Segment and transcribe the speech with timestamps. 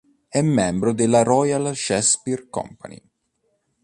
[0.27, 2.99] È un membro della "Royal Shakespeare Company".